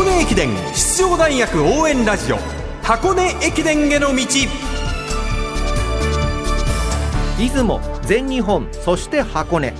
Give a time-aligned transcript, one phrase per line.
[0.00, 2.38] 箱根駅伝出場大学応援ラジオ
[2.82, 4.24] 箱根駅伝への道。
[7.36, 9.74] 出雲全日本そして箱根。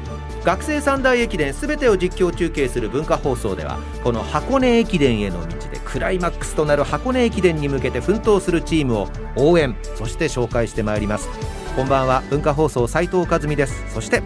[0.44, 11.30] 学生三大駅伝すべてを実況中継する文化放送ではこの箱根駅伝への道でクライマックスとなる箱根駅伝に向けて奮闘するチームを応援そして紹介してまいります。
[11.74, 13.90] こんばんは文化放送斉藤和美です。
[13.94, 14.22] そして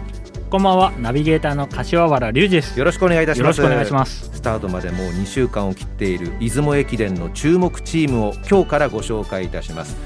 [0.55, 0.93] こんばんは。
[1.01, 2.79] ナビゲーターの柏原隆二です。
[2.79, 3.59] よろしくお願いいたします。
[3.59, 4.29] よろしくお願いします。
[4.33, 9.97] スタートまでもう2週間を切っている出雲駅伝の注目チームを今日からご紹介いたします。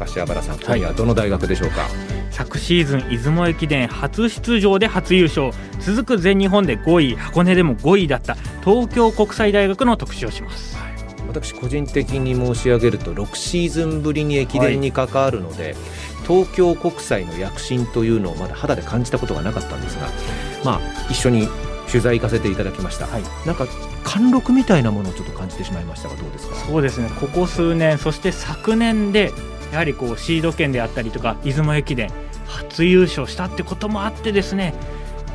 [0.00, 1.86] 柏原さん今夜はどの大学でしょうか、
[2.32, 5.52] 昨シーズン出雲駅伝初出場で初優勝。
[5.78, 10.81] 続く全日本で5位箱根でも5位だった東京国際大学の特集をします
[11.32, 15.74] 私個人的に申し上げると6シーズンぶりに駅伝に関わるので、はい、
[16.28, 20.08] 東京国際の躍進というのをまだ肌で感じたことがなかったんですが、
[20.64, 21.48] まあ、一緒に
[21.88, 23.66] 取材行かせていただきました、はい、なんか
[24.04, 26.56] 貫禄みたいなものをちょっと感じてしまいましたがどうですか？
[26.56, 27.08] そうですね。
[27.20, 29.32] ここ数年そして昨年で
[29.72, 32.10] やはりこうシード権であったりとか出雲駅伝
[32.46, 34.74] 初優勝したってこともあってですね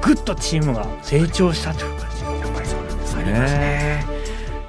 [0.02, 4.17] ぐっとチームが成長したという感じがやっぱりそうなんですね。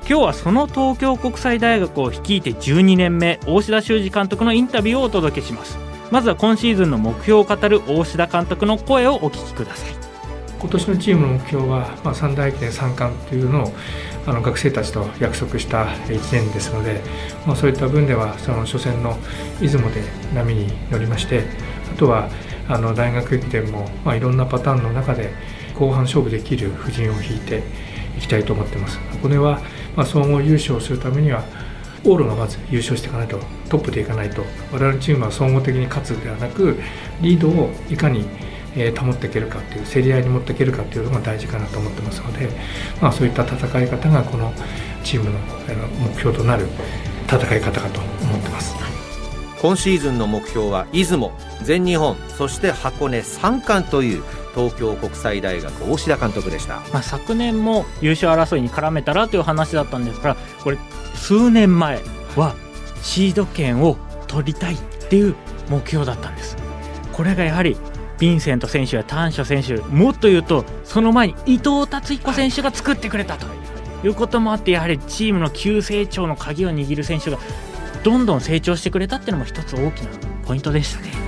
[0.09, 5.77] 今日はその東京国際大学を率いて12年目大志田修二監督のインタビューをお届けします。
[6.11, 9.91] まずは今シーズンの目標を語る大志田監督の声をお聞きください。
[10.59, 13.73] 今年のチームの目標は、まあ、三大駅伝三冠というのを
[14.25, 17.03] あの学生たちと約束した1年ですので、
[17.47, 19.19] まあ、そういった分ではその初戦の
[19.61, 20.03] 出雲で
[20.35, 21.45] 波に乗りまして
[21.93, 22.31] あとは
[22.67, 25.33] あの大学駅伝も、まあ、いろんなパターンの中で
[25.75, 27.63] 後半勝負できる布陣を引いて
[28.19, 28.99] いきたいと思ってます。
[29.23, 29.61] これは、
[29.97, 31.43] ま、総合優勝するためには
[32.05, 33.39] 往路がまず優勝していかないと
[33.69, 36.79] トップでいかないと我々チームは総合的に勝つではなく
[37.21, 38.25] リードをいかに
[38.97, 42.49] 保っていけるかっていう競り合いに持っていけるかっていうのが大事かなと思ってますので、
[43.01, 44.53] まあ、そういった戦い方がこの
[45.03, 45.39] チームの
[46.13, 46.67] 目標となる
[47.27, 48.77] 戦い方かと思ってます
[49.61, 54.23] 今シーズンの目標は出雲全日本そして箱根3冠という
[54.59, 60.79] 東京国際大学大志田監督でした、まあ、昨年も優勝争いに絡めたらという話だったんですからこれ
[61.15, 62.03] 数年前
[62.37, 62.57] は
[63.01, 65.37] シード権を取りたいっていう
[65.71, 66.57] 目標だったんです
[67.13, 67.77] これがやはり
[68.19, 73.47] ヴィンセント選手や丹所選手もっと言うとその前に伊藤達彦選手が作ってくれたと
[74.05, 77.39] いうこともあってやはりチームの急成長の鍵を握る選手が
[78.03, 80.11] どんどん成長してくれたっていうのも一つ大きな
[80.45, 81.28] ポイントでしたね。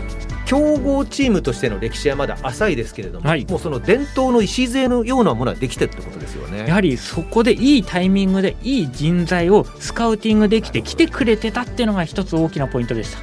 [0.51, 6.67] 強豪チームとしての歴史はまだ浅いですけれども、はい、もうその伝統の礎のようなものはできてるってことですよね。
[6.67, 13.19] やはりそこでいいタイミングでいい人材をスカウティングできて来てくれてたっていうのが一つ大きなポイントでした。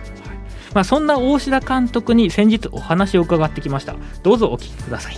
[0.74, 3.98] まあ、そんな大志田監督に先日お話を伺ってきました。
[4.24, 5.18] どうぞお聞きください。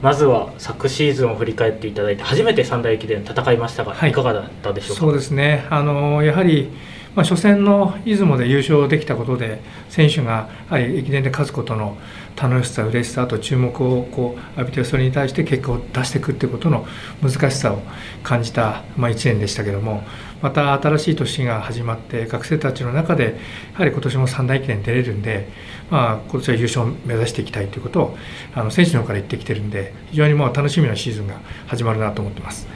[0.00, 5.00] まずは昨シーズンを振り返っていただいて初めて三大駅伝戦いましたが、はい、いかがだったでしょうか？
[5.02, 5.66] そうですね。
[5.68, 6.70] あのやはり
[7.14, 11.96] まあ、初戦の出雲で優勝できたことで選手がやはり駅伝で勝つことの
[12.36, 16.86] 楽しさ嬉しさと注目をこう浴びてそれに対して結果を出していくっていうことの
[17.22, 17.78] 難しさを
[18.24, 20.02] 感じた、まあ、1年でしたけども
[20.42, 23.40] また新しい年が始まって学生たちの中で
[23.72, 25.48] やはり今年も三大駅伝出れるんで、
[25.90, 28.16] まあ、今年は優勝を目指していきたいということを
[28.54, 32.66] あの選手の方から言ってきてるんで非常にもう楽しみなシーズンが始まるなと思ってます。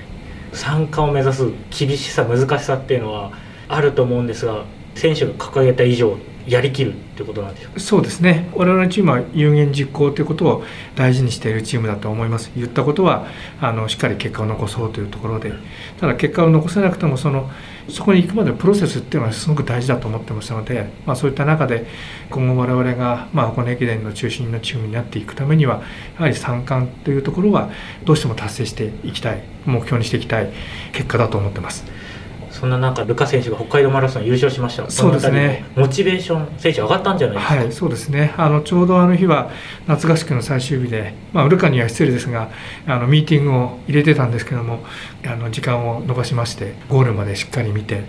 [0.52, 3.32] 参加を目指す厳しさ難しさっていうのは
[3.68, 4.64] あると思うんですが
[4.94, 6.16] 選手が掲げた以上
[6.48, 8.48] やりきるってことなんでしょうそうですね。
[8.54, 10.64] 我々のチームは有言実行ということを
[10.96, 12.50] 大事にしているチームだと思います。
[12.56, 13.26] 言ったことは
[13.60, 15.52] あのしっかり結果を残そうというところで。
[16.00, 17.50] ただ結果を残せなくてもその
[17.90, 21.86] そこに行くまでのプロセスっていうのはすごく大事だと思ってますので、まあ、そういった中で
[22.30, 25.82] 今後我々が、まあ、箱根駅伝の中心のチームになっていくためには
[26.16, 27.70] やはり3冠というところは
[28.04, 30.52] どうしても達成していきたい目標にしていきたい
[30.92, 31.84] 結果だと思ってます。
[32.58, 38.34] そんな中、ルカ選手が北海道マラソン優勝しました、そうですね、モチベーション、選手、上がったんじゃないですか、はい、そうですね。
[38.36, 39.50] あのちょうどあの日は
[39.86, 42.50] 夏合宿の最終日で、まあ、ルカには失礼ですが、
[42.86, 44.80] あのミーティングを入れてたんですけども、
[45.24, 48.02] あの時間を延ばしまして、ゴールまでしっかり見て、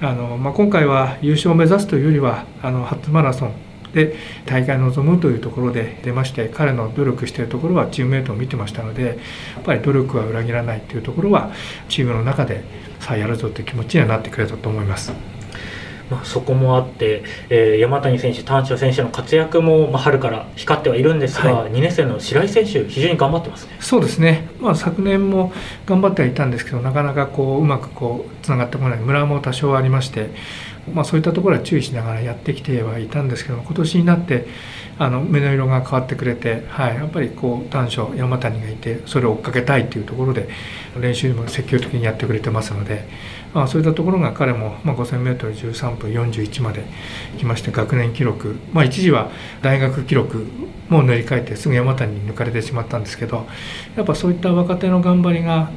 [0.00, 3.52] あのまあ、今回は優勝を目指すというよりは、あの初マラソン、
[3.92, 4.14] で
[4.46, 9.12] 大会に臨むというところで出まして彼の努力しているところはチームメートを見てましたのでや
[9.60, 11.52] っぱり努力は裏切らないというところは
[11.88, 12.64] チームの中で
[13.00, 15.39] さあやるぞという気持ちにはなってくれたと思います。
[16.10, 23.76] まあ、そこもあって、えー、山谷選手、丹所選手の活躍も、まあ、春から光ってはいるんですが、はい、2年生の白井選手、非常に頑張ってますね。
[23.80, 25.52] そうですね、まあ、昨年も
[25.86, 30.30] 頑張ってはいたんですけど、なかなかこううまくこうつながってこない、ムラも多少ありまして、
[30.92, 34.46] まあ、そういったところは注意しながらやってきてはいたんですけど今年になって
[34.98, 40.48] あの目の色が変わってくれて、はい、やっぱりこう短所山谷がいてそれを追っかけたいというところで
[40.98, 43.06] 練習も積極的にやってくれてますので、
[43.52, 46.84] まあ、そういったところが彼も、まあ、5000m13 分41まで
[47.38, 49.30] 来まして学年記録、まあ、一時は
[49.62, 50.46] 大学記録
[50.88, 53.46] も塗り替えてすぐ山谷に抜かれてしまったんですけど
[53.96, 55.70] やっぱそういった若手の頑張りが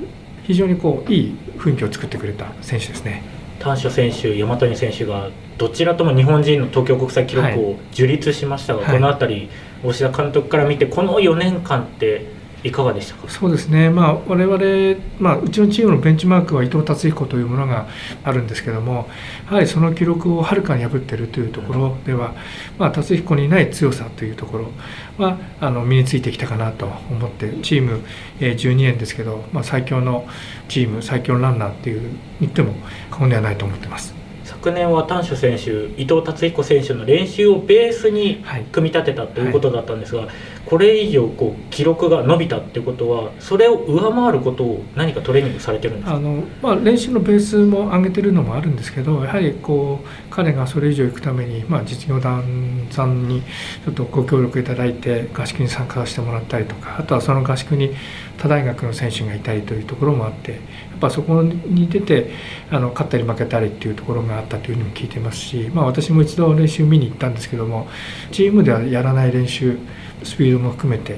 [0.43, 3.23] 非常にこういい雰囲気を作ってくれた選手ですね。
[3.59, 9.49] 丹所選手、山谷選手がどちらとも日本人の東京国際記録を樹立しましたが、はい、この辺り、
[9.83, 12.25] 大志田監督から見て、この4年間って
[12.63, 13.29] いかがでしたか？
[13.29, 17.87] そうですね、まあ、我々、まあ、うちのチームのベンチマークは伊藤達彦というものが
[18.23, 19.09] あるんですけども、
[19.47, 22.33] やはりその記録をはるかに破っているというところでは、
[22.77, 24.71] まあ、達彦にない強さというところ
[25.17, 28.01] はあの身についてきたかなと思って、チーム
[28.39, 30.25] 12年ですけど、まあ、最強の
[30.69, 32.73] チーム、最強のランナーっていう言っても
[33.11, 34.13] 過言ではないと思ってます。
[34.45, 46.15] 昨年は丹所選手伊藤達彦選手の練習をベースに組み立てたということだったんですが、はいはい、これ以上こう記録が伸びたってことはそれを上回ることを何かトレーニングされてるんですか？
[46.15, 53.41] あの、まあ、練習のベースも上げてるのもあるんですけどやはりこう彼がそれ以上行くために、まあ、実業団さんに
[53.85, 57.93] ちょっとご協力いただいて合宿に参加させてもらったりとかあとはその合宿に
[58.37, 60.59] 他大学の選手がいたりというところもあってやっ
[60.99, 62.31] ぱそこに出て
[62.71, 67.87] あの勝ったり負けたりっていうところがあったというふうにも聞いてますし、まあ、私も一度練習見に行ったんですけども
[68.31, 69.77] チームではやらない練習
[70.23, 71.17] スピードも含めて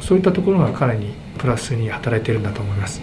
[0.00, 3.00] そういったところが彼にプラスに働いているんだと思います。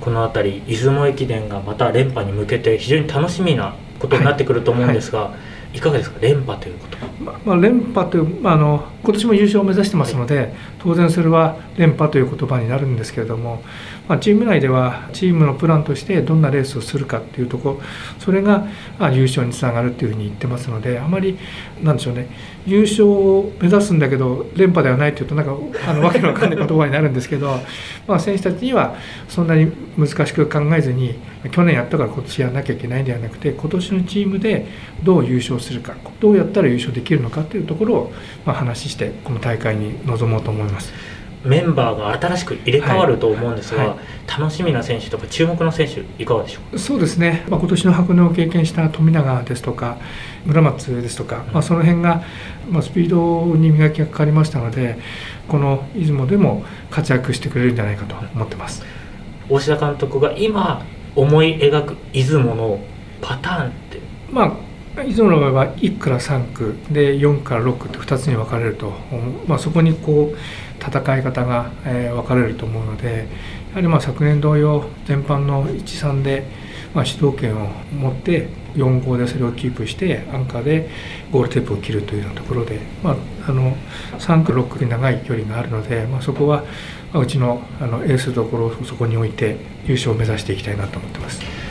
[0.00, 5.30] この辺り出雲駅伝がまた連覇に向けて非常に楽しみなことになってくると思うんですが、はい。
[5.30, 5.36] は
[5.74, 5.78] い。
[5.78, 6.18] いかがですか？
[6.20, 6.96] 連覇ということ。
[7.22, 13.62] ままあ、連覇という、まあ、あの今年も優勝を目指してますので、当然それは連覇という言葉になるんですけれども、
[14.08, 17.80] まあ、チーム内ではチームのプランとしてどんなレースをするかっていうところ
[18.18, 18.66] それが
[19.12, 21.38] 優勝につながるっていうふうに言ってますのであまり
[21.82, 22.28] なんでしょうね
[22.66, 25.56] 優勝を目指すんだけど連覇ではないというとなんか
[25.86, 27.58] あのわけのわかんない言葉になるんですけど、
[28.06, 28.96] まあ、選手たちには
[29.28, 31.14] そんなに難しく考えずに
[31.50, 34.66] 去年やったから今年やらなきゃいけないんではなくて今年のチームで
[35.02, 38.12] どう優勝するかどうやったら優勝できるのかというところを、
[38.44, 40.92] まあ、話ししてこの大会に臨もうと思います。
[41.44, 49.98] メンバーが新しく入れ替わると思うんですが、はいはい、楽しみな選手とか注目の選手いかがでしょうそうですね、まあ、今年の箱根を経験した富永ですとか
[50.44, 52.22] 村松ですとか、まあ、その辺が、
[52.68, 54.98] まあ、スピードに磨きがかかりましたので
[55.46, 58.82] この出雲でも活躍してくれるんじゃないかと思ってます
[59.48, 62.80] 大志田監督が今思い描く出雲の
[63.20, 64.00] パターンって
[64.30, 64.67] まあ
[65.04, 68.92] 出雲の場合は1から3区で4から6区って2つに分かれると、
[69.46, 70.36] まあ、そこにこう
[70.80, 73.26] 戦い方が、え分かれると思うので
[73.70, 76.46] やはりまあ昨年同様全般の13で、
[76.94, 80.88] まあ、主導権を持って4号でそれをキープしてアンカーで
[81.32, 83.16] ゴールテープを切るというようなところで、まあ、
[83.48, 83.76] あの
[84.18, 86.64] 3区6区に長い距離があるので、まあ、そこは
[87.14, 89.56] うちのあのエースどころをそこに置いて
[89.86, 91.67] 優勝を目指していきたいなと思ってます。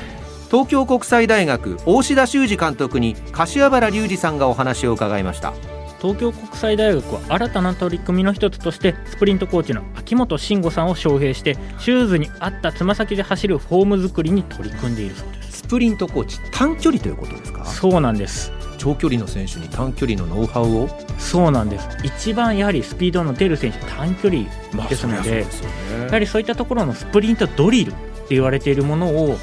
[0.49, 5.53] 東京国際大学大志田修二監督に柏原隆二さんがお話を伺いました。
[6.01, 15.63] 東京国際大学は新たな取り組みの一つとしてスプリントコーチの秋元慎吾さんを招聘してシューズに合ったつま先で走るフォーム作りに取り組んでいるそうです。
[15.63, 17.65] スプリントコーチ短距離ということですか？
[17.65, 18.53] そうなんです。
[18.77, 20.89] 長距離の選手に短距離のノウハウを？
[21.17, 21.89] そうなんです。
[22.03, 24.43] 一番やはりスピードの出る選手短距離
[24.87, 25.45] ですので,、
[26.05, 29.35] やはりそういったところのスプリントドリルって言われているものを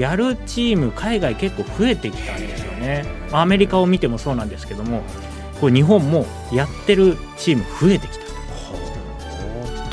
[0.00, 3.04] やるチーム海外結構増えてきたんですよね。
[3.32, 5.02] アメリカを見てもそうなんですけども
[5.60, 8.30] これ日本もやってるチーム増えてきた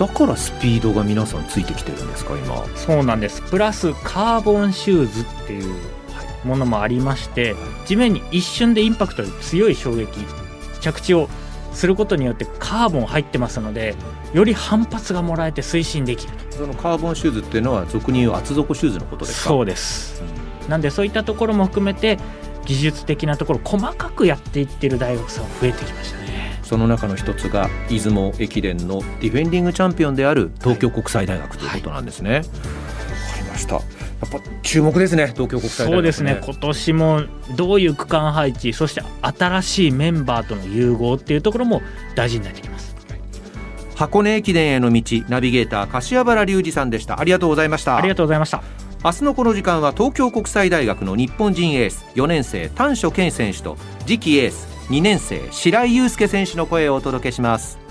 [0.05, 2.65] だからスピードが皆さんついてきてるんですか今。
[2.75, 3.41] そうなんです。
[3.41, 5.75] プラスカーボンシューズっていう
[6.45, 10.07] ものもありまして地面に一瞬でインパクトで強い衝撃
[10.79, 11.27] 着地を
[11.77, 13.95] することによってカーボン入ってますので
[14.33, 19.49] より反発がもらえて推進できるそのカーボンシューズっていうのは俗に言う厚底シューズのことですか？
[19.49, 20.23] そうです、
[20.63, 22.17] うん、なんでそういったところも含めて
[22.65, 26.59] 技術的なところ細かくやっていってる大学さん増えてきましたね。
[26.63, 32.31] その中の一つが出雲駅伝のディフェンディングチャンピオンである東京国際大学ということなんですね。
[32.31, 32.96] わ、はい、かり
[33.57, 33.75] ました。
[33.75, 33.81] や
[34.25, 36.41] っぱ注目ですね東京国際大学、ね、そうですね。
[36.43, 37.23] 今年も
[37.55, 41.81] どういう区間配置そして新しいメンバーとの融合っていうところも
[42.15, 42.95] 大事になってきます。
[43.95, 47.19] 箱根駅伝への道ナビゲーター柏原隆二さんでした。
[47.19, 47.97] ありがとうございました。
[47.97, 48.61] ありがとうございました。
[49.03, 57.86] 明日のこの時間は東京国際大学の日本人エース4年生丹所健選手と次期エース2年生白井祐介選手の声をお届けします